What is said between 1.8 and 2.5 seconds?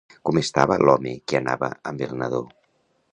amb el nadó?